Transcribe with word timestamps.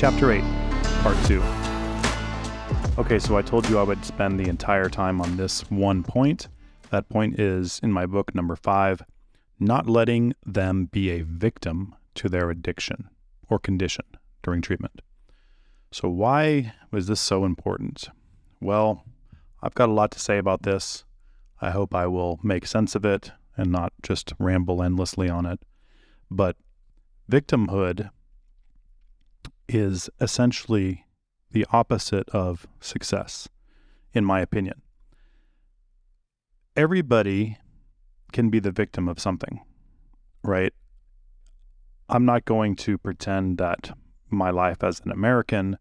Chapter 0.00 0.32
8, 0.32 0.42
Part 1.02 1.26
2. 1.26 1.42
Okay, 2.96 3.18
so 3.18 3.36
I 3.36 3.42
told 3.42 3.68
you 3.68 3.78
I 3.78 3.82
would 3.82 4.02
spend 4.02 4.40
the 4.40 4.48
entire 4.48 4.88
time 4.88 5.20
on 5.20 5.36
this 5.36 5.70
one 5.70 6.02
point. 6.02 6.48
That 6.88 7.10
point 7.10 7.38
is 7.38 7.78
in 7.82 7.92
my 7.92 8.06
book, 8.06 8.34
number 8.34 8.56
five 8.56 9.02
not 9.58 9.90
letting 9.90 10.32
them 10.46 10.86
be 10.86 11.10
a 11.10 11.20
victim 11.20 11.94
to 12.14 12.30
their 12.30 12.48
addiction 12.48 13.10
or 13.50 13.58
condition 13.58 14.06
during 14.42 14.62
treatment. 14.62 15.02
So, 15.92 16.08
why 16.08 16.72
was 16.90 17.06
this 17.06 17.20
so 17.20 17.44
important? 17.44 18.08
Well, 18.58 19.04
I've 19.62 19.74
got 19.74 19.90
a 19.90 19.92
lot 19.92 20.12
to 20.12 20.18
say 20.18 20.38
about 20.38 20.62
this. 20.62 21.04
I 21.60 21.72
hope 21.72 21.94
I 21.94 22.06
will 22.06 22.40
make 22.42 22.64
sense 22.66 22.94
of 22.94 23.04
it 23.04 23.32
and 23.54 23.70
not 23.70 23.92
just 24.02 24.32
ramble 24.38 24.82
endlessly 24.82 25.28
on 25.28 25.44
it. 25.44 25.60
But 26.30 26.56
victimhood 27.30 28.08
is 29.74 30.10
essentially 30.20 31.06
the 31.52 31.66
opposite 31.72 32.28
of 32.30 32.66
success, 32.80 33.48
in 34.12 34.24
my 34.24 34.40
opinion. 34.40 34.82
Everybody 36.76 37.58
can 38.32 38.50
be 38.50 38.60
the 38.60 38.70
victim 38.70 39.08
of 39.08 39.20
something, 39.20 39.60
right? 40.42 40.72
I'm 42.08 42.24
not 42.24 42.44
going 42.44 42.76
to 42.76 42.98
pretend 42.98 43.58
that 43.58 43.96
my 44.28 44.50
life 44.50 44.82
as 44.82 45.00
an 45.04 45.10
American 45.10 45.78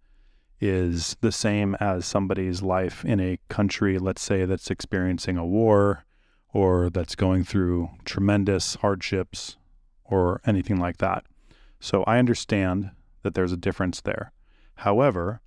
is 0.59 1.15
the 1.21 1.31
same 1.31 1.75
as 1.79 2.05
somebody's 2.05 2.61
life 2.61 3.05
in 3.05 3.19
a 3.19 3.39
country, 3.47 3.97
let's 3.97 4.21
say, 4.21 4.45
that's 4.45 4.69
experiencing 4.69 5.37
a 5.37 5.45
war 5.45 6.05
or 6.51 6.89
that's 6.89 7.15
going 7.15 7.43
through 7.43 7.89
tremendous 8.05 8.75
hardships 8.75 9.57
or 10.03 10.41
anything 10.45 10.77
like 10.77 10.97
that. 10.97 11.23
So 11.79 12.03
I 12.03 12.17
understand 12.19 12.91
that 13.23 13.33
there's 13.33 13.51
a 13.51 13.57
difference 13.57 14.01
there. 14.01 14.31
However, 14.75 15.41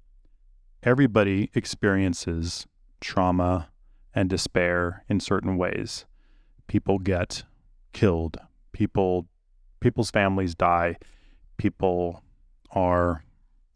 everybody 0.83 1.51
experiences 1.55 2.67
trauma 3.01 3.69
and 4.15 4.29
despair 4.29 5.05
in 5.09 5.21
certain 5.21 5.57
ways. 5.57 6.05
People 6.67 6.99
get 6.99 7.45
killed. 7.93 8.39
People 8.73 9.27
people's 9.81 10.11
families 10.11 10.55
die. 10.55 10.97
People 11.57 12.23
are 12.71 13.25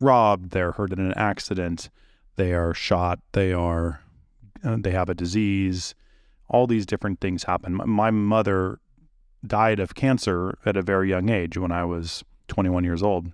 robbed, 0.00 0.50
they're 0.50 0.72
hurt 0.72 0.92
in 0.92 1.00
an 1.00 1.14
accident, 1.16 1.90
they 2.36 2.52
are 2.52 2.74
shot, 2.74 3.18
they 3.32 3.52
are 3.52 4.00
uh, 4.64 4.76
they 4.80 4.90
have 4.90 5.08
a 5.08 5.14
disease. 5.14 5.94
All 6.48 6.66
these 6.66 6.86
different 6.86 7.20
things 7.20 7.44
happen. 7.44 7.80
My 7.84 8.10
mother 8.10 8.78
died 9.46 9.80
of 9.80 9.94
cancer 9.94 10.58
at 10.64 10.76
a 10.76 10.82
very 10.82 11.08
young 11.08 11.28
age 11.28 11.58
when 11.58 11.72
I 11.72 11.84
was 11.84 12.24
21 12.48 12.84
years 12.84 13.02
old. 13.02 13.32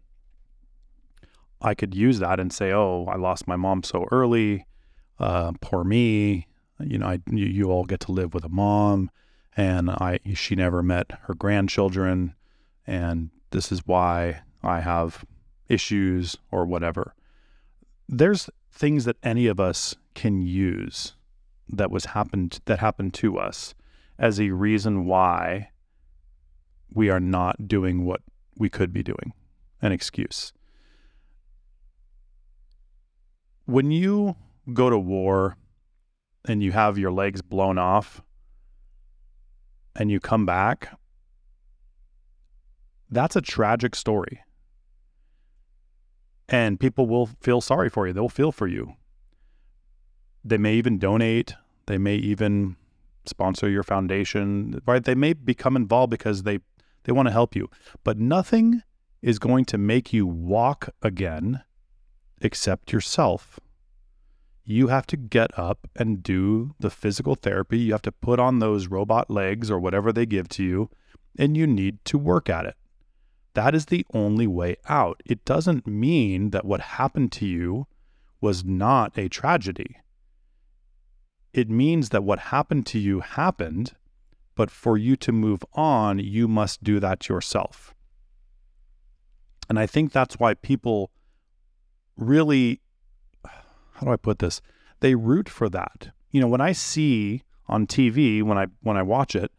I 1.63 1.75
could 1.75 1.95
use 1.95 2.19
that 2.19 2.41
and 2.41 2.53
say, 2.53 2.73
"Oh, 2.73 3.07
I 3.09 3.17
lost 3.17 3.47
my 3.47 3.57
mom 3.57 3.83
so 3.85 4.07
early. 4.11 4.67
Uh, 5.19 5.53
poor 5.61 5.85
me. 5.85 6.49
You 6.81 6.99
know, 6.99 7.07
I, 7.07 7.21
you, 7.31 7.47
you 7.47 7.71
all 7.71 7.85
get 7.85 8.01
to 8.01 8.13
live 8.13 8.35
with 8.35 8.45
a 8.45 8.49
mom, 8.49 9.11
and 9.57 9.89
I 9.89 10.19
she 10.35 10.57
never 10.57 10.83
met 10.83 11.13
her 11.23 11.35
grandchildren, 11.35 12.35
and 12.87 13.31
this 13.51 13.71
is 13.71 13.87
why 13.87 14.41
I 14.63 14.81
have 14.81 15.25
issues 15.69 16.37
or 16.51 16.67
whatever." 16.67 17.15
There's 18.09 18.51
things 18.73 19.05
that 19.05 19.17
any 19.23 19.47
of 19.47 19.61
us 19.61 19.95
can 20.15 20.43
use 20.43 21.15
that 21.69 21.91
was 21.91 22.07
happened 22.07 22.61
that 22.65 22.81
happened 22.81 23.15
to 23.15 23.39
us 23.39 23.75
as 24.19 24.41
a 24.41 24.51
reason 24.51 25.07
why 25.07 25.71
we 26.93 27.09
are 27.09 27.21
not 27.21 27.69
doing 27.69 28.05
what 28.05 28.21
we 28.59 28.69
could 28.69 28.93
be 28.93 29.03
doing, 29.03 29.33
an 29.81 29.93
excuse 29.93 30.53
when 33.73 33.91
you 33.91 34.37
go 34.75 34.91
to 34.91 34.99
war 34.99 35.57
and 36.45 36.63
you 36.63 36.73
have 36.73 36.99
your 36.99 37.11
legs 37.11 37.41
blown 37.41 37.79
off 37.79 38.23
and 39.97 40.11
you 40.11 40.21
come 40.21 40.45
back, 40.45 40.99
that's 43.11 43.35
a 43.35 43.41
tragic 43.41 43.95
story. 43.95 44.41
And 46.49 46.79
people 46.79 47.07
will 47.07 47.31
feel 47.41 47.63
sorry 47.63 47.89
for 47.89 48.07
you. 48.07 48.13
They'll 48.13 48.29
feel 48.29 48.53
for 48.53 48.67
you. 48.67 48.95
They 50.45 50.59
may 50.59 50.75
even 50.75 50.99
donate. 50.99 51.55
They 51.87 51.97
may 51.97 52.17
even 52.17 52.77
sponsor 53.25 53.71
your 53.71 53.83
foundation, 53.83 54.83
right? 54.87 55.03
They 55.03 55.15
may 55.15 55.33
become 55.33 55.77
involved 55.77 56.11
because 56.11 56.43
they, 56.43 56.59
they 57.05 57.13
want 57.13 57.29
to 57.29 57.33
help 57.33 57.57
you. 57.57 57.71
But 58.05 58.19
nothing 58.19 58.83
is 59.23 59.39
going 59.39 59.65
to 59.67 59.79
make 59.79 60.13
you 60.13 60.27
walk 60.27 60.91
again 61.01 61.63
accept 62.45 62.93
yourself. 62.93 63.59
You 64.65 64.89
have 64.89 65.07
to 65.09 65.17
get 65.17 65.59
up 65.59 65.89
and 65.97 66.23
do 66.23 66.75
the 66.79 66.91
physical 66.91 67.35
therapy. 67.35 67.79
You 67.79 67.93
have 67.93 68.03
to 68.03 68.13
put 68.13 68.39
on 68.39 68.59
those 68.59 68.87
robot 68.87 69.31
legs 69.31 69.71
or 69.71 69.79
whatever 69.79 70.13
they 70.13 70.27
give 70.27 70.49
to 70.51 70.63
you, 70.63 70.91
and 71.39 71.57
you 71.57 71.67
need 71.67 72.05
to 72.07 72.19
work 72.19 72.49
at 72.49 72.67
it. 72.67 72.77
That 73.55 73.75
is 73.75 73.87
the 73.87 74.07
only 74.15 74.47
way 74.47 74.77
out. 74.89 75.23
It 75.27 75.45
doesn't 75.45 75.87
mean 75.87 76.51
that 76.51 76.65
what 76.65 76.81
happened 76.81 77.33
to 77.33 77.47
you 77.47 77.87
was 78.41 78.65
not 78.65 79.17
a 79.19 79.29
tragedy. 79.29 79.97
It 81.53 81.69
means 81.69 82.09
that 82.11 82.25
what 82.25 82.39
happened 82.39 82.87
to 82.87 82.99
you 82.99 83.21
happened, 83.21 83.93
but 84.55 84.71
for 84.71 84.97
you 84.97 85.17
to 85.17 85.33
move 85.33 85.65
on, 85.75 86.19
you 86.19 86.49
must 86.49 86.83
do 86.83 86.99
that 87.01 87.29
yourself. 87.29 87.95
And 89.69 89.79
I 89.79 89.87
think 89.87 90.13
that's 90.13 90.39
why 90.39 90.55
people 90.55 91.11
really 92.17 92.81
how 94.03 94.07
do 94.07 94.13
I 94.13 94.17
put 94.17 94.41
this? 94.41 94.61
They 95.01 95.15
root 95.15 95.49
for 95.49 95.69
that. 95.69 96.11
You 96.31 96.41
know, 96.41 96.49
when 96.49 96.61
I 96.61 96.73
see 96.73 97.43
on 97.69 97.87
TV 97.87 98.43
when 98.43 98.59
I 98.59 98.67
when 98.83 98.97
I 98.97 99.03
watch 99.03 99.35
it 99.35 99.51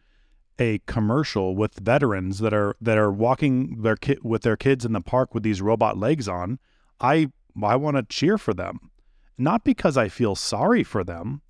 a 0.59 0.79
commercial 0.85 1.55
with 1.55 1.79
veterans 1.79 2.39
that 2.39 2.53
are 2.53 2.75
that 2.79 2.97
are 2.97 3.11
walking 3.11 3.81
their 3.81 3.95
kid 3.95 4.19
with 4.23 4.43
their 4.43 4.57
kids 4.57 4.85
in 4.85 4.93
the 4.93 5.01
park 5.01 5.33
with 5.33 5.43
these 5.43 5.61
robot 5.61 5.97
legs 5.97 6.27
on, 6.27 6.59
I 6.99 7.31
I 7.61 7.75
want 7.75 7.97
to 7.97 8.03
cheer 8.03 8.37
for 8.37 8.53
them. 8.53 8.91
Not 9.37 9.63
because 9.63 9.97
I 9.97 10.09
feel 10.09 10.35
sorry 10.35 10.83
for 10.83 11.03
them, 11.03 11.41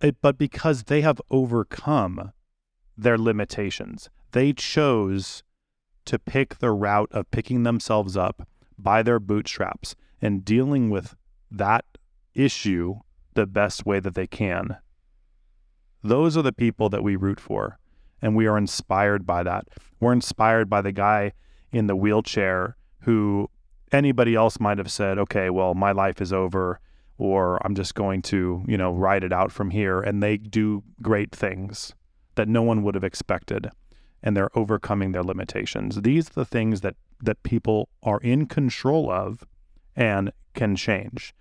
it, 0.00 0.16
but 0.20 0.36
because 0.36 0.84
they 0.84 1.00
have 1.00 1.20
overcome 1.30 2.32
their 2.96 3.16
limitations. 3.16 4.10
They 4.32 4.52
chose 4.52 5.42
to 6.04 6.18
pick 6.18 6.58
the 6.58 6.70
route 6.70 7.10
of 7.12 7.30
picking 7.30 7.62
themselves 7.62 8.16
up 8.16 8.46
by 8.78 9.02
their 9.02 9.20
bootstraps 9.20 9.94
and 10.22 10.44
dealing 10.44 10.88
with 10.88 11.14
that 11.50 11.84
issue 12.34 12.94
the 13.34 13.46
best 13.46 13.84
way 13.84 14.00
that 14.00 14.14
they 14.14 14.26
can. 14.26 14.76
Those 16.02 16.36
are 16.36 16.42
the 16.42 16.52
people 16.52 16.88
that 16.88 17.02
we 17.02 17.16
root 17.16 17.40
for, 17.40 17.78
and 18.22 18.34
we 18.34 18.46
are 18.46 18.56
inspired 18.56 19.26
by 19.26 19.42
that. 19.42 19.68
We're 20.00 20.12
inspired 20.12 20.70
by 20.70 20.80
the 20.80 20.92
guy 20.92 21.32
in 21.70 21.86
the 21.86 21.96
wheelchair 21.96 22.76
who 23.00 23.50
anybody 23.90 24.34
else 24.34 24.60
might 24.60 24.78
have 24.78 24.90
said, 24.90 25.18
okay, 25.18 25.50
well, 25.50 25.74
my 25.74 25.92
life 25.92 26.20
is 26.20 26.32
over, 26.32 26.80
or 27.18 27.64
I'm 27.64 27.74
just 27.74 27.94
going 27.94 28.22
to, 28.22 28.64
you 28.66 28.76
know, 28.76 28.92
ride 28.92 29.24
it 29.24 29.32
out 29.32 29.52
from 29.52 29.70
here. 29.70 30.00
And 30.00 30.22
they 30.22 30.36
do 30.36 30.82
great 31.00 31.32
things 31.32 31.94
that 32.34 32.48
no 32.48 32.62
one 32.62 32.82
would 32.82 32.94
have 32.94 33.04
expected, 33.04 33.68
and 34.22 34.36
they're 34.36 34.56
overcoming 34.56 35.12
their 35.12 35.22
limitations. 35.22 36.02
These 36.02 36.30
are 36.30 36.34
the 36.34 36.44
things 36.44 36.80
that, 36.80 36.96
that 37.20 37.42
people 37.42 37.88
are 38.02 38.20
in 38.20 38.46
control 38.46 39.10
of 39.10 39.44
and 39.96 40.32
can 40.54 40.76
change. 40.76 41.34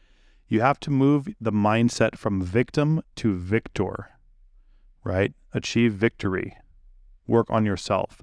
You 0.47 0.61
have 0.61 0.79
to 0.81 0.91
move 0.91 1.27
the 1.39 1.51
mindset 1.51 2.17
from 2.17 2.41
victim 2.41 3.01
to 3.17 3.35
victor, 3.37 4.09
right? 5.03 5.33
Achieve 5.53 5.93
victory, 5.93 6.57
work 7.27 7.49
on 7.49 7.65
yourself. 7.65 8.21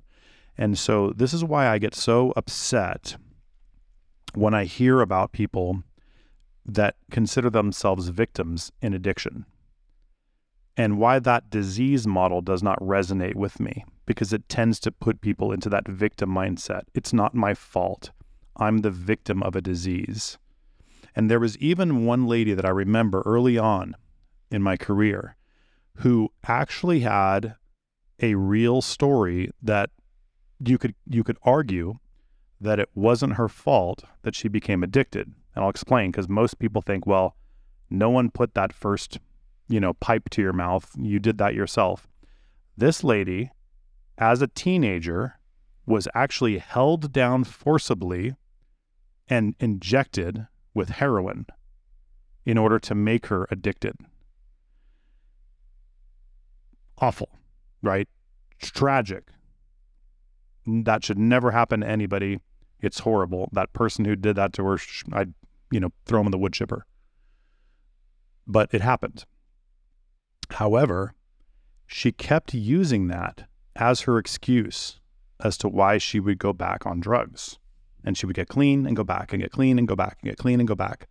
And 0.56 0.78
so, 0.78 1.10
this 1.10 1.32
is 1.32 1.44
why 1.44 1.68
I 1.68 1.78
get 1.78 1.94
so 1.94 2.32
upset 2.36 3.16
when 4.34 4.54
I 4.54 4.64
hear 4.64 5.00
about 5.00 5.32
people 5.32 5.82
that 6.66 6.96
consider 7.10 7.48
themselves 7.48 8.08
victims 8.08 8.72
in 8.82 8.92
addiction 8.92 9.46
and 10.78 10.96
why 10.96 11.18
that 11.18 11.50
disease 11.50 12.06
model 12.06 12.40
does 12.40 12.62
not 12.62 12.78
resonate 12.78 13.34
with 13.34 13.58
me 13.58 13.84
because 14.06 14.32
it 14.32 14.48
tends 14.48 14.78
to 14.78 14.92
put 14.92 15.20
people 15.20 15.50
into 15.50 15.68
that 15.68 15.88
victim 15.88 16.30
mindset. 16.30 16.82
It's 16.94 17.12
not 17.12 17.34
my 17.34 17.52
fault. 17.52 18.12
I'm 18.58 18.78
the 18.78 18.90
victim 18.90 19.42
of 19.42 19.54
a 19.54 19.60
disease. 19.60 20.38
And 21.14 21.30
there 21.30 21.40
was 21.40 21.56
even 21.58 22.04
one 22.04 22.26
lady 22.26 22.54
that 22.54 22.64
I 22.64 22.70
remember 22.70 23.22
early 23.24 23.58
on 23.58 23.94
in 24.50 24.62
my 24.62 24.76
career 24.76 25.36
who 25.96 26.30
actually 26.46 27.00
had 27.00 27.54
a 28.20 28.34
real 28.34 28.82
story 28.82 29.50
that 29.62 29.90
you 30.64 30.78
could 30.78 30.94
you 31.08 31.22
could 31.22 31.38
argue 31.42 31.94
that 32.60 32.80
it 32.80 32.88
wasn't 32.94 33.34
her 33.34 33.48
fault 33.48 34.02
that 34.22 34.34
she 34.34 34.48
became 34.48 34.82
addicted. 34.82 35.32
And 35.54 35.64
I'll 35.64 35.70
explain 35.70 36.10
because 36.10 36.28
most 36.28 36.58
people 36.58 36.82
think, 36.82 37.06
well, 37.06 37.36
no 37.90 38.10
one 38.10 38.30
put 38.30 38.54
that 38.54 38.72
first, 38.72 39.18
you 39.68 39.80
know, 39.80 39.94
pipe 39.94 40.28
to 40.30 40.42
your 40.42 40.52
mouth. 40.52 40.90
You 40.98 41.18
did 41.18 41.38
that 41.38 41.54
yourself. 41.54 42.08
This 42.76 43.02
lady, 43.02 43.50
as 44.18 44.42
a 44.42 44.48
teenager, 44.48 45.38
was 45.86 46.08
actually 46.14 46.58
held 46.58 47.12
down 47.12 47.44
forcibly 47.44 48.34
and 49.28 49.54
injected 49.60 50.46
with 50.74 50.90
heroin 50.90 51.46
in 52.44 52.56
order 52.56 52.78
to 52.78 52.94
make 52.94 53.26
her 53.26 53.46
addicted. 53.50 53.94
Awful, 56.98 57.28
right? 57.82 58.08
It's 58.58 58.70
tragic. 58.70 59.28
That 60.66 61.04
should 61.04 61.18
never 61.18 61.50
happen 61.50 61.80
to 61.80 61.88
anybody. 61.88 62.40
It's 62.80 63.00
horrible. 63.00 63.48
That 63.52 63.72
person 63.72 64.04
who 64.04 64.16
did 64.16 64.36
that 64.36 64.52
to 64.54 64.64
her, 64.64 64.78
I'd, 65.12 65.34
you 65.70 65.80
know, 65.80 65.90
throw 66.06 66.20
him 66.20 66.26
in 66.26 66.30
the 66.32 66.38
wood 66.38 66.52
chipper. 66.52 66.86
But 68.46 68.72
it 68.72 68.80
happened. 68.80 69.24
However, 70.50 71.14
she 71.86 72.12
kept 72.12 72.54
using 72.54 73.08
that 73.08 73.48
as 73.76 74.02
her 74.02 74.18
excuse 74.18 75.00
as 75.40 75.56
to 75.58 75.68
why 75.68 75.98
she 75.98 76.18
would 76.18 76.38
go 76.38 76.52
back 76.52 76.86
on 76.86 77.00
drugs. 77.00 77.58
And 78.04 78.16
she 78.16 78.26
would 78.26 78.36
get 78.36 78.48
clean 78.48 78.86
and 78.86 78.96
go 78.96 79.04
back 79.04 79.32
and 79.32 79.42
get 79.42 79.52
clean 79.52 79.78
and 79.78 79.88
go 79.88 79.96
back 79.96 80.18
and 80.22 80.30
get 80.30 80.38
clean 80.38 80.60
and 80.60 80.68
go 80.68 80.74
back. 80.74 81.08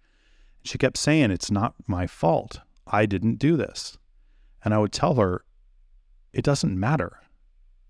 She 0.63 0.77
kept 0.77 0.97
saying, 0.97 1.31
It's 1.31 1.51
not 1.51 1.75
my 1.87 2.07
fault. 2.07 2.61
I 2.87 3.05
didn't 3.05 3.39
do 3.39 3.57
this. 3.57 3.97
And 4.63 4.73
I 4.73 4.77
would 4.79 4.91
tell 4.91 5.15
her, 5.15 5.43
It 6.33 6.43
doesn't 6.43 6.79
matter. 6.79 7.19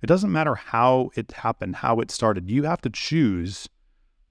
It 0.01 0.07
doesn't 0.07 0.31
matter 0.31 0.55
how 0.55 1.09
it 1.15 1.31
happened, 1.31 1.77
how 1.77 1.99
it 1.99 2.11
started. 2.11 2.49
You 2.49 2.63
have 2.63 2.81
to 2.81 2.89
choose 2.89 3.67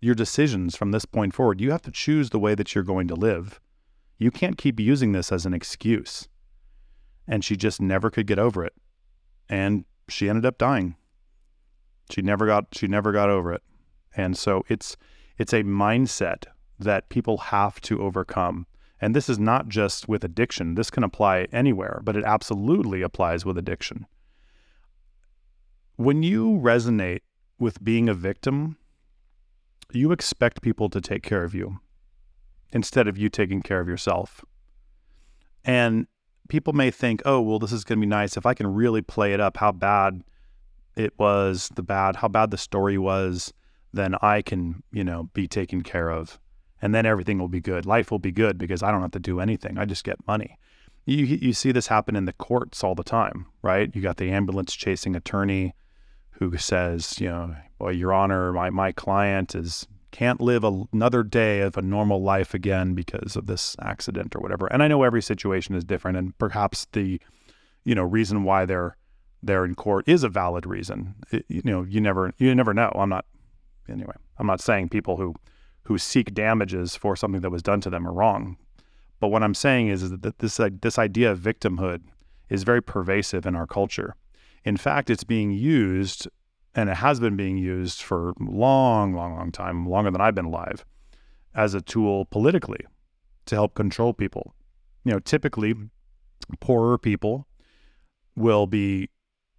your 0.00 0.14
decisions 0.14 0.76
from 0.76 0.92
this 0.92 1.04
point 1.04 1.34
forward. 1.34 1.60
You 1.60 1.72
have 1.72 1.82
to 1.82 1.90
choose 1.90 2.30
the 2.30 2.38
way 2.38 2.54
that 2.54 2.74
you're 2.74 2.84
going 2.84 3.08
to 3.08 3.14
live. 3.14 3.60
You 4.18 4.30
can't 4.30 4.56
keep 4.56 4.78
using 4.78 5.12
this 5.12 5.32
as 5.32 5.44
an 5.44 5.54
excuse. 5.54 6.28
And 7.26 7.44
she 7.44 7.56
just 7.56 7.80
never 7.80 8.10
could 8.10 8.26
get 8.26 8.38
over 8.38 8.64
it. 8.64 8.74
And 9.48 9.84
she 10.08 10.28
ended 10.28 10.46
up 10.46 10.58
dying. 10.58 10.96
She 12.10 12.22
never 12.22 12.46
got 12.46 12.66
she 12.72 12.86
never 12.86 13.10
got 13.10 13.30
over 13.30 13.52
it. 13.52 13.62
And 14.16 14.36
so 14.36 14.64
it's 14.68 14.96
it's 15.38 15.52
a 15.52 15.62
mindset 15.62 16.44
that 16.78 17.08
people 17.10 17.36
have 17.36 17.80
to 17.82 18.02
overcome. 18.02 18.66
And 19.00 19.14
this 19.14 19.28
is 19.28 19.38
not 19.38 19.68
just 19.68 20.08
with 20.08 20.24
addiction. 20.24 20.74
This 20.74 20.90
can 20.90 21.04
apply 21.04 21.46
anywhere, 21.52 22.00
but 22.02 22.16
it 22.16 22.24
absolutely 22.24 23.02
applies 23.02 23.44
with 23.44 23.58
addiction. 23.58 24.06
When 25.96 26.22
you 26.22 26.58
resonate 26.62 27.20
with 27.58 27.84
being 27.84 28.08
a 28.08 28.14
victim, 28.14 28.78
you 29.92 30.12
expect 30.12 30.62
people 30.62 30.88
to 30.90 31.00
take 31.00 31.22
care 31.22 31.44
of 31.44 31.54
you 31.54 31.80
instead 32.72 33.06
of 33.06 33.18
you 33.18 33.28
taking 33.28 33.62
care 33.62 33.80
of 33.80 33.88
yourself. 33.88 34.44
And 35.64 36.06
people 36.48 36.72
may 36.72 36.90
think, 36.90 37.22
oh, 37.24 37.40
well, 37.40 37.58
this 37.58 37.72
is 37.72 37.84
going 37.84 37.98
to 37.98 38.06
be 38.06 38.08
nice 38.08 38.36
if 38.36 38.46
I 38.46 38.54
can 38.54 38.66
really 38.66 39.02
play 39.02 39.32
it 39.34 39.40
up 39.40 39.58
how 39.58 39.72
bad 39.72 40.22
it 40.96 41.12
was, 41.18 41.70
the 41.74 41.82
bad, 41.82 42.16
how 42.16 42.28
bad 42.28 42.50
the 42.50 42.58
story 42.58 42.98
was, 42.98 43.52
then 43.96 44.14
I 44.22 44.43
can, 44.43 44.82
you 44.93 45.04
know, 45.04 45.31
be 45.32 45.48
taken 45.48 45.82
care 45.82 46.10
of. 46.10 46.38
And 46.82 46.94
then 46.94 47.06
everything 47.06 47.38
will 47.38 47.48
be 47.48 47.60
good. 47.60 47.87
Life 47.87 48.10
will 48.10 48.19
be 48.19 48.32
good 48.32 48.58
because 48.58 48.82
I 48.82 48.90
don't 48.90 49.00
have 49.00 49.12
to 49.12 49.19
do 49.19 49.40
anything. 49.40 49.78
I 49.78 49.87
just 49.87 50.04
get 50.04 50.26
money. 50.26 50.58
You, 51.06 51.25
you 51.25 51.52
see 51.52 51.72
this 51.72 51.87
happen 51.87 52.16
in 52.16 52.25
the 52.25 52.32
courts 52.32 52.84
all 52.84 52.94
the 52.94 53.04
time, 53.04 53.46
right? 53.62 53.90
You 53.94 54.02
got 54.02 54.16
the 54.16 54.31
ambulance 54.31 54.75
chasing 54.75 55.16
attorney 55.16 55.75
who 56.32 56.56
says, 56.58 57.19
you 57.20 57.28
know, 57.28 57.56
well, 57.78 57.93
Your 57.93 58.12
Honor, 58.12 58.52
my, 58.52 58.70
my 58.70 58.93
client 58.93 59.54
is 59.54 59.87
can't 60.10 60.40
live 60.40 60.64
a, 60.64 60.84
another 60.92 61.22
day 61.22 61.60
of 61.60 61.76
a 61.76 61.82
normal 61.82 62.22
life 62.22 62.54
again 62.54 62.94
because 62.94 63.37
of 63.37 63.46
this 63.46 63.76
accident 63.82 64.34
or 64.34 64.40
whatever. 64.40 64.66
And 64.66 64.82
I 64.82 64.88
know 64.88 65.02
every 65.02 65.20
situation 65.20 65.75
is 65.75 65.84
different, 65.84 66.16
and 66.16 66.37
perhaps 66.38 66.87
the, 66.92 67.20
you 67.84 67.94
know, 67.94 68.02
reason 68.02 68.42
why 68.42 68.64
they're 68.64 68.96
they're 69.42 69.64
in 69.66 69.75
court 69.75 70.08
is 70.08 70.25
a 70.25 70.28
valid 70.28 70.64
reason. 70.64 71.14
It, 71.31 71.44
you 71.49 71.62
know, 71.64 71.82
you 71.82 72.00
never 72.00 72.32
you 72.38 72.54
never 72.54 72.72
know. 72.72 72.90
I'm 72.94 73.10
not 73.10 73.26
anyway. 73.90 74.14
I'm 74.38 74.46
not 74.46 74.60
saying 74.60 74.88
people 74.88 75.16
who 75.16 75.34
who 75.84 75.98
seek 75.98 76.34
damages 76.34 76.96
for 76.96 77.14
something 77.14 77.40
that 77.42 77.50
was 77.50 77.62
done 77.62 77.80
to 77.80 77.90
them 77.90 78.06
are 78.06 78.12
wrong. 78.12 78.56
But 79.20 79.28
what 79.28 79.42
I'm 79.42 79.54
saying 79.54 79.88
is, 79.88 80.02
is 80.02 80.10
that 80.10 80.38
this 80.38 80.60
uh, 80.60 80.70
this 80.82 80.98
idea 80.98 81.32
of 81.32 81.38
victimhood 81.38 82.02
is 82.48 82.64
very 82.64 82.82
pervasive 82.82 83.46
in 83.46 83.56
our 83.56 83.66
culture. 83.66 84.14
In 84.64 84.76
fact, 84.76 85.10
it's 85.10 85.24
being 85.24 85.52
used, 85.52 86.28
and 86.74 86.90
it 86.90 86.96
has 86.96 87.20
been 87.20 87.36
being 87.36 87.56
used 87.56 88.02
for 88.02 88.34
long, 88.40 89.14
long, 89.14 89.36
long 89.36 89.52
time, 89.52 89.88
longer 89.88 90.10
than 90.10 90.20
I've 90.20 90.34
been 90.34 90.46
alive, 90.46 90.84
as 91.54 91.74
a 91.74 91.80
tool 91.80 92.24
politically 92.26 92.84
to 93.46 93.54
help 93.54 93.74
control 93.74 94.12
people. 94.12 94.54
You 95.04 95.12
know, 95.12 95.20
typically, 95.20 95.74
poorer 96.60 96.98
people 96.98 97.46
will 98.34 98.66
be 98.66 99.08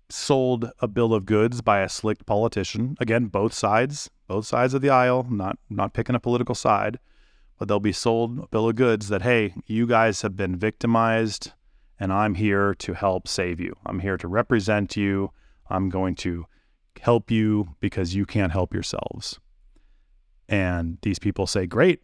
sold 0.09 0.71
a 0.79 0.87
bill 0.87 1.13
of 1.13 1.25
goods 1.25 1.61
by 1.61 1.81
a 1.81 1.89
slick 1.89 2.25
politician. 2.25 2.95
Again, 2.99 3.25
both 3.25 3.53
sides, 3.53 4.09
both 4.27 4.45
sides 4.45 4.73
of 4.73 4.81
the 4.81 4.89
aisle, 4.89 5.25
not 5.29 5.57
not 5.69 5.93
picking 5.93 6.15
a 6.15 6.19
political 6.19 6.55
side, 6.55 6.99
but 7.57 7.67
they'll 7.67 7.79
be 7.79 7.91
sold 7.91 8.39
a 8.39 8.47
bill 8.47 8.69
of 8.69 8.75
goods 8.75 9.09
that 9.09 9.21
hey, 9.21 9.53
you 9.65 9.87
guys 9.87 10.21
have 10.21 10.35
been 10.35 10.55
victimized 10.55 11.51
and 11.99 12.13
I'm 12.13 12.35
here 12.35 12.75
to 12.75 12.93
help 12.93 13.27
save 13.27 13.59
you. 13.59 13.75
I'm 13.85 13.99
here 13.99 14.17
to 14.17 14.27
represent 14.27 14.95
you. 14.95 15.31
I'm 15.69 15.89
going 15.89 16.15
to 16.15 16.45
help 17.01 17.31
you 17.31 17.75
because 17.79 18.15
you 18.15 18.25
can't 18.25 18.51
help 18.51 18.73
yourselves. 18.73 19.39
And 20.47 20.97
these 21.01 21.19
people 21.19 21.47
say, 21.47 21.65
"Great. 21.65 22.01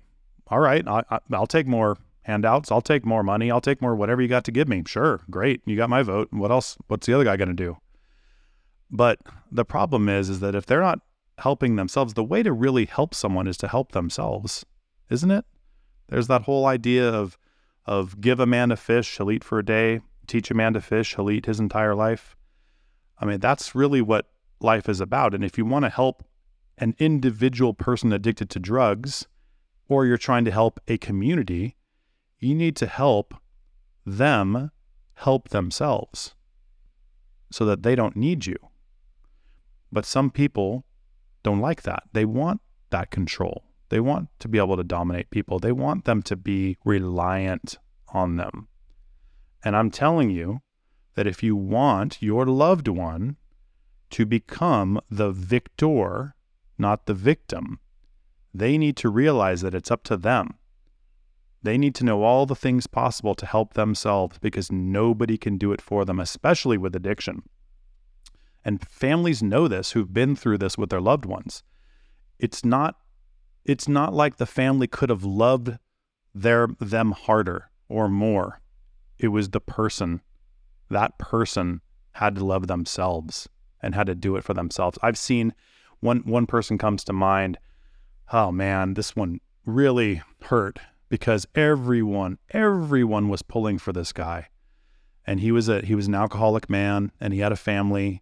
All 0.47 0.59
right, 0.59 0.85
I, 0.87 1.03
I, 1.09 1.19
I'll 1.31 1.47
take 1.47 1.67
more 1.67 1.97
handouts. 2.23 2.71
I'll 2.71 2.81
take 2.81 3.05
more 3.05 3.23
money. 3.23 3.49
I'll 3.51 3.61
take 3.61 3.81
more 3.81 3.95
whatever 3.95 4.21
you 4.21 4.27
got 4.27 4.43
to 4.45 4.51
give 4.51 4.67
me. 4.67 4.83
Sure, 4.85 5.21
great. 5.29 5.61
You 5.65 5.77
got 5.77 5.89
my 5.89 6.03
vote. 6.03 6.29
What 6.31 6.51
else? 6.51 6.77
What's 6.87 7.07
the 7.07 7.13
other 7.13 7.23
guy 7.23 7.37
going 7.37 7.49
to 7.49 7.53
do? 7.53 7.77
But 8.95 9.19
the 9.51 9.65
problem 9.65 10.07
is, 10.07 10.29
is 10.29 10.39
that 10.41 10.53
if 10.53 10.67
they're 10.67 10.79
not 10.79 10.99
helping 11.39 11.75
themselves, 11.75 12.13
the 12.13 12.23
way 12.23 12.43
to 12.43 12.53
really 12.53 12.85
help 12.85 13.15
someone 13.15 13.47
is 13.47 13.57
to 13.57 13.67
help 13.67 13.91
themselves, 13.91 14.65
isn't 15.09 15.31
it? 15.31 15.45
There's 16.09 16.27
that 16.27 16.43
whole 16.43 16.67
idea 16.67 17.09
of 17.09 17.37
of 17.85 18.21
give 18.21 18.39
a 18.39 18.45
man 18.45 18.71
a 18.71 18.77
fish, 18.77 19.17
he'll 19.17 19.31
eat 19.31 19.43
for 19.43 19.59
a 19.59 19.65
day. 19.65 19.99
Teach 20.25 20.49
a 20.49 20.53
man 20.53 20.73
to 20.73 20.79
fish, 20.79 21.15
he'll 21.15 21.29
eat 21.29 21.47
his 21.47 21.59
entire 21.59 21.93
life. 21.93 22.37
I 23.17 23.25
mean, 23.25 23.41
that's 23.41 23.75
really 23.75 24.01
what 24.01 24.29
life 24.61 24.87
is 24.87 25.01
about. 25.01 25.33
And 25.33 25.43
if 25.43 25.57
you 25.57 25.65
want 25.65 25.83
to 25.83 25.89
help 25.89 26.23
an 26.77 26.95
individual 26.97 27.73
person 27.73 28.13
addicted 28.13 28.49
to 28.51 28.59
drugs, 28.59 29.27
or 29.89 30.05
you're 30.05 30.17
trying 30.17 30.45
to 30.45 30.51
help 30.51 30.79
a 30.87 30.97
community, 30.97 31.75
you 32.39 32.55
need 32.55 32.77
to 32.77 32.87
help 32.87 33.33
them 34.05 34.71
help 35.15 35.49
themselves 35.49 36.35
so 37.51 37.65
that 37.65 37.83
they 37.83 37.95
don't 37.95 38.15
need 38.15 38.45
you. 38.45 38.55
But 39.93 40.05
some 40.05 40.31
people 40.31 40.85
don't 41.43 41.59
like 41.61 41.83
that. 41.83 42.03
They 42.13 42.25
want 42.25 42.61
that 42.89 43.11
control. 43.11 43.63
They 43.89 43.99
want 43.99 44.29
to 44.39 44.47
be 44.47 44.57
able 44.57 44.75
to 44.75 44.83
dominate 44.83 45.29
people. 45.29 45.59
They 45.59 45.71
want 45.71 46.05
them 46.05 46.23
to 46.23 46.35
be 46.35 46.77
reliant 46.83 47.77
on 48.07 48.37
them. 48.37 48.67
And 49.63 49.75
I'm 49.75 49.91
telling 49.91 50.31
you 50.31 50.61
that 51.13 51.27
if 51.27 51.43
you 51.43 51.55
want 51.55 52.21
your 52.21 52.47
loved 52.47 52.87
one 52.87 53.37
to 54.09 54.25
become 54.25 54.99
the 55.11 55.31
victor, 55.31 56.35
not 56.77 57.05
the 57.05 57.13
victim, 57.13 57.79
they 58.51 58.79
need 58.79 58.97
to 58.97 59.09
realize 59.09 59.61
that 59.61 59.75
it's 59.75 59.91
up 59.91 60.03
to 60.05 60.17
them. 60.17 60.55
They 61.61 61.77
need 61.77 61.93
to 61.95 62.03
know 62.03 62.23
all 62.23 62.47
the 62.47 62.55
things 62.55 62.87
possible 62.87 63.35
to 63.35 63.45
help 63.45 63.73
themselves 63.73 64.39
because 64.39 64.71
nobody 64.71 65.37
can 65.37 65.57
do 65.57 65.71
it 65.71 65.81
for 65.81 66.03
them, 66.03 66.19
especially 66.19 66.77
with 66.77 66.95
addiction. 66.95 67.43
And 68.65 68.85
families 68.87 69.43
know 69.43 69.67
this 69.67 69.91
who've 69.91 70.13
been 70.13 70.35
through 70.35 70.57
this 70.57 70.77
with 70.77 70.89
their 70.89 71.01
loved 71.01 71.25
ones. 71.25 71.63
It's 72.39 72.63
not 72.63 72.95
it's 73.65 73.87
not 73.87 74.13
like 74.13 74.37
the 74.37 74.45
family 74.45 74.87
could 74.87 75.09
have 75.09 75.23
loved 75.23 75.77
their 76.33 76.67
them 76.79 77.11
harder 77.11 77.69
or 77.87 78.09
more. 78.09 78.61
It 79.17 79.29
was 79.29 79.49
the 79.49 79.61
person. 79.61 80.21
That 80.89 81.17
person 81.17 81.81
had 82.13 82.35
to 82.35 82.45
love 82.45 82.67
themselves 82.67 83.47
and 83.81 83.95
had 83.95 84.07
to 84.07 84.15
do 84.15 84.35
it 84.35 84.43
for 84.43 84.53
themselves. 84.53 84.97
I've 85.01 85.17
seen 85.17 85.53
one 85.99 86.19
one 86.19 86.45
person 86.45 86.77
comes 86.77 87.03
to 87.05 87.13
mind. 87.13 87.57
Oh 88.31 88.51
man, 88.51 88.93
this 88.93 89.15
one 89.15 89.39
really 89.65 90.21
hurt 90.43 90.79
because 91.09 91.45
everyone 91.55 92.37
everyone 92.51 93.29
was 93.29 93.41
pulling 93.41 93.77
for 93.77 93.93
this 93.93 94.11
guy. 94.11 94.47
And 95.25 95.39
he 95.39 95.51
was 95.51 95.69
a 95.69 95.81
he 95.81 95.95
was 95.95 96.07
an 96.07 96.15
alcoholic 96.15 96.69
man 96.69 97.11
and 97.19 97.33
he 97.33 97.39
had 97.39 97.51
a 97.51 97.57
family 97.57 98.21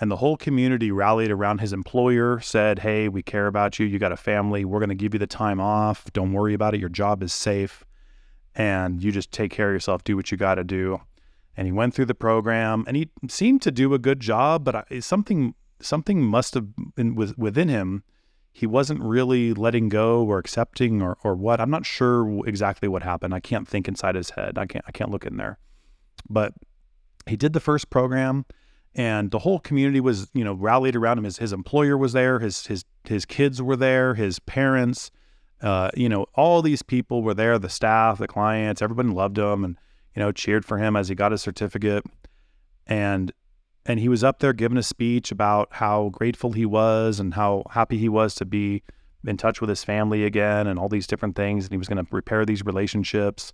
and 0.00 0.10
the 0.10 0.16
whole 0.16 0.36
community 0.36 0.90
rallied 0.90 1.30
around 1.30 1.60
his 1.60 1.72
employer, 1.72 2.40
said, 2.40 2.80
Hey, 2.80 3.08
we 3.08 3.22
care 3.22 3.46
about 3.46 3.78
you. 3.78 3.86
You 3.86 3.98
got 3.98 4.12
a 4.12 4.16
family. 4.16 4.64
We're 4.64 4.80
going 4.80 4.88
to 4.88 4.94
give 4.94 5.14
you 5.14 5.20
the 5.20 5.26
time 5.26 5.60
off. 5.60 6.12
Don't 6.12 6.32
worry 6.32 6.54
about 6.54 6.74
it. 6.74 6.80
Your 6.80 6.88
job 6.88 7.22
is 7.22 7.32
safe. 7.32 7.84
And 8.56 9.02
you 9.02 9.12
just 9.12 9.32
take 9.32 9.50
care 9.50 9.68
of 9.68 9.74
yourself, 9.74 10.04
do 10.04 10.16
what 10.16 10.30
you 10.30 10.36
got 10.36 10.56
to 10.56 10.64
do. 10.64 11.00
And 11.56 11.66
he 11.66 11.72
went 11.72 11.94
through 11.94 12.06
the 12.06 12.14
program 12.14 12.84
and 12.86 12.96
he 12.96 13.10
seemed 13.28 13.62
to 13.62 13.70
do 13.70 13.94
a 13.94 13.98
good 13.98 14.20
job, 14.20 14.64
but 14.64 14.86
something 15.00 15.54
something 15.80 16.22
must 16.22 16.54
have 16.54 16.66
been 16.94 17.14
within 17.14 17.68
him. 17.68 18.02
He 18.52 18.66
wasn't 18.66 19.00
really 19.00 19.52
letting 19.52 19.88
go 19.88 20.24
or 20.24 20.38
accepting 20.38 21.02
or, 21.02 21.16
or 21.24 21.34
what. 21.34 21.60
I'm 21.60 21.70
not 21.70 21.84
sure 21.84 22.46
exactly 22.46 22.88
what 22.88 23.02
happened. 23.02 23.34
I 23.34 23.40
can't 23.40 23.66
think 23.66 23.88
inside 23.88 24.14
his 24.14 24.30
head. 24.30 24.58
I 24.58 24.66
can't 24.66 24.84
I 24.88 24.92
can't 24.92 25.10
look 25.10 25.26
in 25.26 25.36
there. 25.36 25.58
But 26.28 26.54
he 27.26 27.36
did 27.36 27.52
the 27.52 27.60
first 27.60 27.90
program 27.90 28.44
and 28.94 29.30
the 29.30 29.40
whole 29.40 29.58
community 29.58 30.00
was, 30.00 30.28
you 30.34 30.44
know, 30.44 30.54
rallied 30.54 30.96
around 30.96 31.18
him. 31.18 31.24
His 31.24 31.38
his 31.38 31.52
employer 31.52 31.96
was 31.96 32.12
there, 32.12 32.38
his 32.38 32.66
his 32.66 32.84
his 33.04 33.24
kids 33.24 33.60
were 33.60 33.76
there, 33.76 34.14
his 34.14 34.38
parents, 34.38 35.10
uh, 35.64 35.90
you 35.96 36.08
know, 36.08 36.26
all 36.34 36.62
these 36.62 36.82
people 36.82 37.22
were 37.22 37.34
there, 37.34 37.58
the 37.58 37.68
staff, 37.68 38.18
the 38.18 38.28
clients, 38.28 38.82
everybody 38.82 39.08
loved 39.08 39.38
him 39.38 39.64
and, 39.64 39.78
you 40.14 40.20
know, 40.20 40.30
cheered 40.30 40.64
for 40.64 40.78
him 40.78 40.94
as 40.94 41.08
he 41.08 41.14
got 41.14 41.32
his 41.32 41.42
certificate. 41.42 42.04
And 42.86 43.32
and 43.86 44.00
he 44.00 44.08
was 44.08 44.24
up 44.24 44.38
there 44.38 44.52
giving 44.52 44.78
a 44.78 44.82
speech 44.82 45.30
about 45.30 45.68
how 45.72 46.10
grateful 46.10 46.52
he 46.52 46.66
was 46.66 47.20
and 47.20 47.34
how 47.34 47.64
happy 47.70 47.98
he 47.98 48.08
was 48.08 48.34
to 48.36 48.44
be 48.44 48.82
in 49.26 49.36
touch 49.36 49.60
with 49.60 49.70
his 49.70 49.84
family 49.84 50.24
again 50.24 50.66
and 50.66 50.78
all 50.78 50.88
these 50.88 51.06
different 51.06 51.34
things 51.34 51.64
and 51.64 51.72
he 51.72 51.78
was 51.78 51.88
going 51.88 52.02
to 52.02 52.06
repair 52.10 52.44
these 52.44 52.64
relationships 52.64 53.52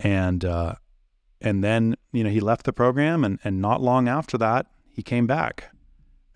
and 0.00 0.44
uh, 0.44 0.74
and 1.40 1.62
then 1.62 1.96
you 2.12 2.24
know 2.24 2.30
he 2.30 2.40
left 2.40 2.64
the 2.64 2.72
program 2.72 3.24
and 3.24 3.38
and 3.44 3.60
not 3.60 3.80
long 3.80 4.08
after 4.08 4.38
that 4.38 4.66
he 4.92 5.02
came 5.02 5.26
back. 5.26 5.70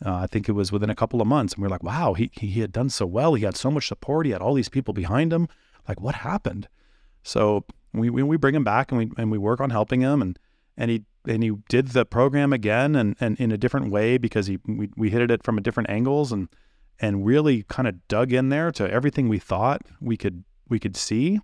Uh, 0.04 0.14
I 0.14 0.26
think 0.26 0.48
it 0.48 0.52
was 0.52 0.72
within 0.72 0.90
a 0.90 0.94
couple 0.96 1.20
of 1.20 1.28
months 1.28 1.54
and 1.54 1.62
we 1.62 1.66
are 1.66 1.70
like 1.70 1.82
wow 1.82 2.14
he 2.14 2.30
he 2.34 2.60
had 2.60 2.72
done 2.72 2.90
so 2.90 3.06
well. 3.06 3.34
He 3.34 3.44
had 3.44 3.56
so 3.56 3.70
much 3.70 3.88
support. 3.88 4.26
He 4.26 4.32
had 4.32 4.42
all 4.42 4.54
these 4.54 4.68
people 4.68 4.94
behind 4.94 5.32
him. 5.32 5.48
Like 5.88 6.00
what 6.00 6.16
happened? 6.16 6.68
So 7.22 7.64
we 7.92 8.10
we, 8.10 8.22
we 8.22 8.36
bring 8.36 8.54
him 8.54 8.64
back 8.64 8.90
and 8.90 8.98
we 8.98 9.10
and 9.16 9.30
we 9.30 9.38
work 9.38 9.60
on 9.60 9.70
helping 9.70 10.00
him 10.00 10.22
and 10.22 10.38
and 10.76 10.90
he 10.90 11.04
and 11.26 11.42
he 11.42 11.52
did 11.68 11.88
the 11.88 12.04
program 12.04 12.52
again 12.52 12.96
and, 12.96 13.16
and 13.20 13.38
in 13.38 13.52
a 13.52 13.58
different 13.58 13.90
way 13.90 14.18
because 14.18 14.46
he 14.46 14.58
we, 14.66 14.90
we 14.96 15.10
hit 15.10 15.30
it 15.30 15.42
from 15.42 15.58
a 15.58 15.60
different 15.60 15.90
angles 15.90 16.32
and 16.32 16.48
and 17.00 17.26
really 17.26 17.64
kind 17.64 17.88
of 17.88 18.06
dug 18.08 18.32
in 18.32 18.48
there 18.48 18.70
to 18.72 18.90
everything 18.90 19.28
we 19.28 19.38
thought 19.38 19.82
we 20.00 20.16
could 20.16 20.44
we 20.68 20.78
could 20.78 20.96
see. 20.96 21.40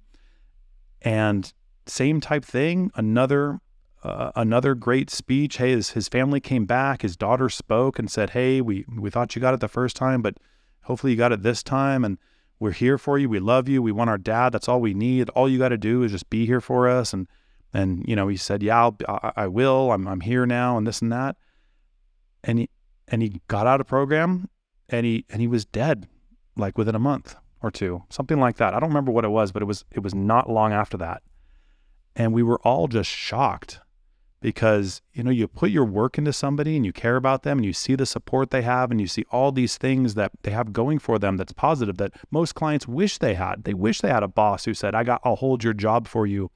And 1.02 1.52
same 1.88 2.20
type 2.20 2.44
thing 2.44 2.90
another 2.94 3.60
uh, 4.04 4.30
another 4.36 4.74
great 4.74 5.10
speech. 5.10 5.56
Hey 5.56 5.72
his, 5.72 5.90
his 5.90 6.08
family 6.08 6.40
came 6.40 6.66
back 6.66 7.02
his 7.02 7.16
daughter 7.16 7.48
spoke 7.48 7.98
and 7.98 8.10
said 8.10 8.30
hey 8.30 8.60
we 8.60 8.84
we 8.96 9.10
thought 9.10 9.34
you 9.34 9.40
got 9.40 9.54
it 9.54 9.60
the 9.60 9.68
first 9.68 9.96
time 9.96 10.22
but 10.22 10.36
hopefully 10.82 11.12
you 11.12 11.18
got 11.18 11.32
it 11.32 11.42
this 11.42 11.62
time 11.62 12.04
and 12.04 12.18
we're 12.60 12.72
here 12.72 12.98
for 12.98 13.18
you. 13.18 13.28
We 13.28 13.38
love 13.38 13.68
you. 13.68 13.80
We 13.82 13.92
want 13.92 14.10
our 14.10 14.18
dad. 14.18 14.50
That's 14.50 14.68
all 14.68 14.80
we 14.80 14.94
need. 14.94 15.28
All 15.30 15.48
you 15.48 15.58
got 15.58 15.68
to 15.68 15.78
do 15.78 16.02
is 16.02 16.12
just 16.12 16.28
be 16.28 16.46
here 16.46 16.60
for 16.60 16.88
us. 16.88 17.12
And 17.12 17.28
and 17.74 18.02
you 18.08 18.16
know 18.16 18.28
he 18.28 18.36
said 18.36 18.62
yeah 18.62 18.80
I'll, 18.80 18.96
I, 19.08 19.32
I 19.36 19.46
will. 19.46 19.92
I'm, 19.92 20.08
I'm 20.08 20.20
here 20.20 20.46
now 20.46 20.76
and 20.76 20.86
this 20.86 21.02
and 21.02 21.12
that. 21.12 21.36
And 22.42 22.60
he 22.60 22.70
and 23.06 23.22
he 23.22 23.40
got 23.48 23.66
out 23.66 23.80
of 23.80 23.86
program 23.86 24.48
and 24.88 25.06
he 25.06 25.24
and 25.28 25.40
he 25.40 25.46
was 25.46 25.64
dead 25.64 26.08
like 26.56 26.76
within 26.76 26.94
a 26.94 27.00
month 27.00 27.36
or 27.62 27.70
two 27.70 28.02
something 28.10 28.40
like 28.40 28.56
that. 28.56 28.74
I 28.74 28.80
don't 28.80 28.90
remember 28.90 29.12
what 29.12 29.24
it 29.24 29.28
was 29.28 29.52
but 29.52 29.62
it 29.62 29.66
was 29.66 29.84
it 29.90 30.00
was 30.00 30.14
not 30.14 30.50
long 30.50 30.72
after 30.72 30.96
that 30.98 31.22
and 32.18 32.34
we 32.34 32.42
were 32.42 32.58
all 32.58 32.86
just 32.86 33.08
shocked 33.08 33.80
because 34.40 35.00
you 35.14 35.22
know 35.22 35.30
you 35.30 35.48
put 35.48 35.70
your 35.70 35.86
work 35.86 36.18
into 36.18 36.32
somebody 36.32 36.76
and 36.76 36.84
you 36.84 36.92
care 36.92 37.16
about 37.16 37.42
them 37.44 37.58
and 37.58 37.64
you 37.64 37.72
see 37.72 37.94
the 37.94 38.04
support 38.04 38.50
they 38.50 38.62
have 38.62 38.90
and 38.90 39.00
you 39.00 39.06
see 39.06 39.24
all 39.32 39.50
these 39.50 39.78
things 39.78 40.14
that 40.14 40.30
they 40.42 40.50
have 40.50 40.72
going 40.74 40.98
for 40.98 41.18
them 41.18 41.36
that's 41.36 41.52
positive 41.52 41.96
that 41.96 42.12
most 42.30 42.54
clients 42.54 42.86
wish 42.86 43.18
they 43.18 43.34
had 43.34 43.64
they 43.64 43.74
wish 43.74 44.00
they 44.00 44.10
had 44.10 44.22
a 44.22 44.28
boss 44.28 44.66
who 44.66 44.74
said 44.74 44.94
i 44.94 45.02
got 45.02 45.20
i'll 45.24 45.36
hold 45.36 45.64
your 45.64 45.72
job 45.72 46.06
for 46.06 46.26
you 46.26 46.50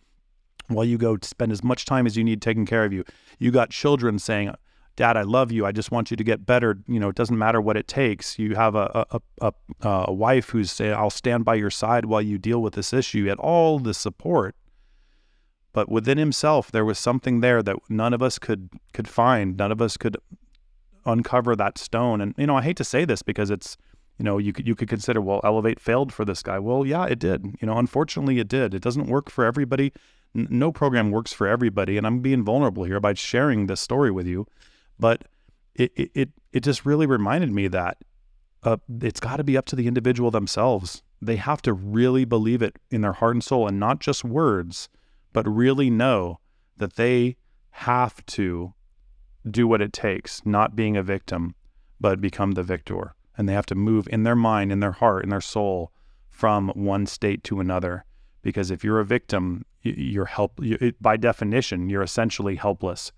while 0.74 0.84
you 0.84 0.98
go 0.98 1.16
spend 1.22 1.52
as 1.52 1.62
much 1.62 1.84
time 1.84 2.06
as 2.06 2.16
you 2.16 2.24
need 2.24 2.42
taking 2.42 2.66
care 2.66 2.84
of 2.84 2.92
you. 2.92 3.04
You 3.38 3.50
got 3.50 3.70
children 3.70 4.18
saying, 4.18 4.54
Dad, 4.94 5.16
I 5.16 5.22
love 5.22 5.50
you. 5.50 5.64
I 5.64 5.72
just 5.72 5.90
want 5.90 6.10
you 6.10 6.16
to 6.16 6.24
get 6.24 6.44
better. 6.44 6.78
You 6.86 7.00
know, 7.00 7.08
it 7.08 7.16
doesn't 7.16 7.38
matter 7.38 7.60
what 7.60 7.76
it 7.76 7.88
takes. 7.88 8.38
You 8.38 8.54
have 8.56 8.74
a 8.74 9.06
a, 9.10 9.20
a, 9.40 9.52
a 9.80 10.12
wife 10.12 10.50
who's 10.50 10.70
saying, 10.70 10.92
I'll 10.92 11.10
stand 11.10 11.44
by 11.44 11.54
your 11.54 11.70
side 11.70 12.06
while 12.06 12.22
you 12.22 12.38
deal 12.38 12.60
with 12.60 12.74
this 12.74 12.92
issue. 12.92 13.22
He 13.22 13.28
had 13.28 13.38
all 13.38 13.78
the 13.78 13.94
support. 13.94 14.54
But 15.72 15.90
within 15.90 16.18
himself, 16.18 16.70
there 16.70 16.84
was 16.84 16.98
something 16.98 17.40
there 17.40 17.62
that 17.62 17.76
none 17.88 18.12
of 18.12 18.22
us 18.22 18.38
could 18.38 18.70
could 18.92 19.08
find. 19.08 19.56
None 19.56 19.72
of 19.72 19.80
us 19.80 19.96
could 19.96 20.16
uncover 21.06 21.56
that 21.56 21.78
stone. 21.78 22.20
And 22.20 22.34
you 22.36 22.46
know, 22.46 22.56
I 22.56 22.62
hate 22.62 22.76
to 22.76 22.84
say 22.84 23.04
this 23.04 23.22
because 23.22 23.50
it's 23.50 23.76
you 24.18 24.24
know 24.24 24.38
you 24.38 24.52
could 24.52 24.66
you 24.66 24.74
could 24.74 24.88
consider 24.88 25.20
well, 25.20 25.40
Elevate 25.44 25.80
failed 25.80 26.12
for 26.12 26.24
this 26.24 26.42
guy. 26.42 26.58
Well, 26.58 26.84
yeah, 26.86 27.06
it 27.06 27.18
did. 27.18 27.56
You 27.60 27.66
know, 27.66 27.78
unfortunately, 27.78 28.38
it 28.38 28.48
did. 28.48 28.74
It 28.74 28.82
doesn't 28.82 29.06
work 29.06 29.30
for 29.30 29.44
everybody 29.44 29.92
no 30.34 30.72
program 30.72 31.10
works 31.10 31.32
for 31.32 31.46
everybody, 31.46 31.96
and 31.96 32.06
I'm 32.06 32.20
being 32.20 32.44
vulnerable 32.44 32.84
here 32.84 33.00
by 33.00 33.14
sharing 33.14 33.66
this 33.66 33.80
story 33.80 34.10
with 34.10 34.26
you. 34.26 34.46
But 34.98 35.24
it 35.74 35.92
it 35.96 36.30
it 36.52 36.60
just 36.60 36.86
really 36.86 37.06
reminded 37.06 37.50
me 37.50 37.68
that 37.68 37.98
uh, 38.62 38.78
it's 39.00 39.20
got 39.20 39.36
to 39.36 39.44
be 39.44 39.56
up 39.56 39.66
to 39.66 39.76
the 39.76 39.86
individual 39.86 40.30
themselves. 40.30 41.02
They 41.20 41.36
have 41.36 41.62
to 41.62 41.72
really 41.72 42.24
believe 42.24 42.62
it 42.62 42.78
in 42.90 43.02
their 43.02 43.12
heart 43.12 43.36
and 43.36 43.44
soul, 43.44 43.68
and 43.68 43.78
not 43.78 44.00
just 44.00 44.24
words, 44.24 44.88
but 45.32 45.48
really 45.48 45.90
know 45.90 46.38
that 46.76 46.96
they 46.96 47.36
have 47.70 48.24
to 48.26 48.74
do 49.48 49.66
what 49.66 49.82
it 49.82 49.92
takes, 49.92 50.44
not 50.44 50.76
being 50.76 50.96
a 50.96 51.02
victim, 51.02 51.54
but 52.00 52.20
become 52.20 52.52
the 52.52 52.62
victor. 52.62 53.14
And 53.36 53.48
they 53.48 53.54
have 53.54 53.66
to 53.66 53.74
move 53.74 54.08
in 54.10 54.24
their 54.24 54.36
mind, 54.36 54.70
in 54.70 54.80
their 54.80 54.92
heart, 54.92 55.24
in 55.24 55.30
their 55.30 55.40
soul 55.40 55.90
from 56.30 56.68
one 56.74 57.06
state 57.06 57.42
to 57.44 57.60
another. 57.60 58.04
Because 58.42 58.70
if 58.70 58.84
you're 58.84 59.00
a 59.00 59.04
victim, 59.04 59.64
you're 59.82 60.26
help 60.26 60.52
you, 60.62 60.92
by 61.00 61.16
definition 61.16 61.88
you're 61.88 62.02
essentially 62.02 62.56
helpless 62.56 63.12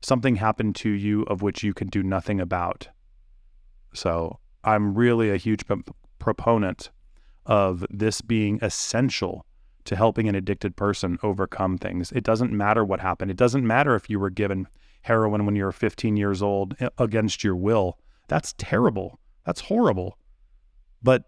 something 0.00 0.36
happened 0.36 0.74
to 0.76 0.90
you 0.90 1.22
of 1.22 1.42
which 1.42 1.62
you 1.62 1.72
can 1.72 1.88
do 1.88 2.02
nothing 2.02 2.40
about 2.40 2.88
so 3.92 4.38
i'm 4.64 4.94
really 4.94 5.30
a 5.30 5.36
huge 5.36 5.66
p- 5.66 5.76
proponent 6.18 6.90
of 7.46 7.84
this 7.90 8.20
being 8.20 8.58
essential 8.62 9.46
to 9.88 9.96
helping 9.96 10.28
an 10.28 10.34
addicted 10.34 10.76
person 10.76 11.18
overcome 11.22 11.78
things. 11.78 12.12
It 12.12 12.22
doesn't 12.22 12.52
matter 12.52 12.84
what 12.84 13.00
happened. 13.00 13.30
It 13.30 13.38
doesn't 13.38 13.66
matter 13.66 13.94
if 13.94 14.10
you 14.10 14.20
were 14.20 14.28
given 14.28 14.68
heroin 15.00 15.46
when 15.46 15.56
you 15.56 15.64
were 15.64 15.72
15 15.72 16.14
years 16.14 16.42
old 16.42 16.76
eh, 16.78 16.90
against 16.98 17.42
your 17.42 17.56
will. 17.56 17.98
That's 18.28 18.54
terrible. 18.58 19.18
That's 19.46 19.62
horrible. 19.62 20.18
But 21.02 21.24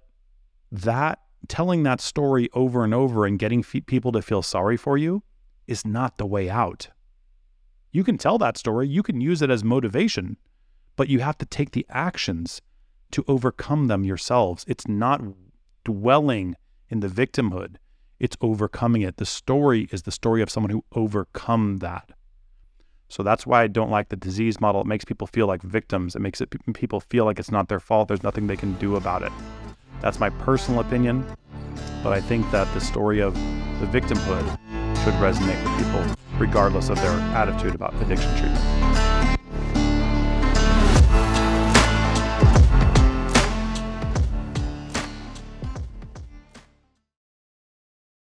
that 0.71 1.21
telling 1.49 1.85
that 1.85 2.03
story 2.03 2.51
over 2.53 2.85
and 2.85 2.93
over 2.93 3.25
and 3.25 3.39
getting 3.39 3.61
f- 3.61 3.87
people 3.87 4.13
to 4.13 4.21
feel 4.21 4.43
sorry 4.43 4.77
for 4.77 4.99
you 4.99 5.23
is 5.67 5.87
not 5.87 6.19
the 6.19 6.27
way 6.27 6.51
out. 6.51 6.91
You 7.93 8.05
can 8.05 8.19
tell 8.19 8.37
that 8.39 8.59
story, 8.59 8.87
you 8.87 9.03
can 9.03 9.23
use 9.23 9.41
it 9.41 9.49
as 9.49 9.65
motivation, 9.65 10.37
but 10.97 11.09
you 11.09 11.21
have 11.21 11.39
to 11.39 11.47
take 11.47 11.71
the 11.71 11.87
actions 11.89 12.61
to 13.13 13.25
overcome 13.27 13.87
them 13.87 14.05
yourselves. 14.05 14.67
It's 14.69 14.87
not 14.87 15.23
dwelling 15.83 16.57
in 16.91 17.01
the 17.01 17.09
victimhood, 17.09 17.77
it's 18.21 18.37
overcoming 18.41 19.03
it. 19.03 19.17
The 19.17 19.27
story 19.27 19.89
is 19.91 20.03
the 20.03 20.13
story 20.13 20.43
of 20.43 20.51
someone 20.51 20.71
who 20.71 20.85
overcome 20.93 21.79
that. 21.79 22.11
So 23.09 23.25
that's 23.25 23.45
why 23.45 23.63
I 23.63 23.67
don't 23.67 23.91
like 23.91 24.11
the 24.11 24.17
disease 24.17 24.61
model. 24.61 24.83
It 24.83 24.87
makes 24.87 25.05
people 25.05 25.27
feel 25.27 25.49
like 25.49 25.63
victims. 25.63 26.15
It 26.15 26.21
makes 26.21 26.41
it 26.41 26.55
people 26.75 27.01
feel 27.01 27.25
like 27.25 27.41
it's 27.41 27.51
not 27.51 27.69
their 27.69 27.81
fault. 27.81 28.07
There's 28.07 28.23
nothing 28.23 28.47
they 28.47 28.57
can 28.57 28.75
do 28.75 28.95
about 28.95 29.23
it. 29.23 29.33
That's 30.01 30.21
my 30.21 30.31
personal 30.31 30.81
opinion, 30.81 31.27
but 32.03 32.13
I 32.13 32.21
think 32.21 32.49
that 32.53 32.73
the 32.73 32.81
story 32.81 33.21
of 33.21 33.35
the 33.81 33.87
victimhood 33.87 34.47
should 35.03 35.15
resonate 35.15 35.63
with 35.65 35.85
people 35.85 36.17
regardless 36.39 36.89
of 36.89 36.97
their 36.97 37.13
attitude 37.35 37.75
about 37.75 37.95
addiction 38.03 38.31
treatment. 38.37 38.80